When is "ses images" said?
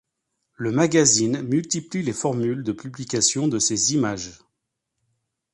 3.59-4.39